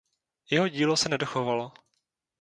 [0.49, 1.71] Jeho dílo se nedochovalo.